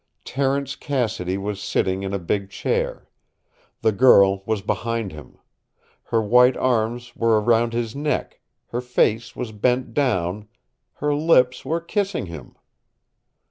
Terence 0.25 0.75
Cassidy 0.75 1.37
was 1.37 1.61
sitting 1.61 2.01
in 2.01 2.11
a 2.11 2.17
big 2.17 2.49
chair. 2.49 3.07
The 3.83 3.91
girl 3.91 4.41
was 4.47 4.63
behind 4.63 5.11
him. 5.11 5.37
Her 6.05 6.23
white 6.23 6.57
arms 6.57 7.15
were 7.15 7.39
around 7.39 7.73
his 7.73 7.95
neck, 7.95 8.39
her 8.69 8.81
face 8.81 9.35
was 9.35 9.51
bent 9.51 9.93
down, 9.93 10.47
her 10.93 11.13
lips 11.13 11.63
were 11.63 11.79
kissing 11.81 12.25
him. 12.25 12.55